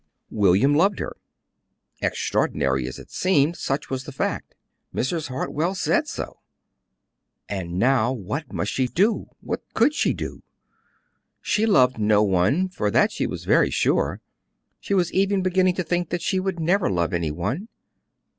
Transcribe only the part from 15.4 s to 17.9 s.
beginning to think that she would never love any one.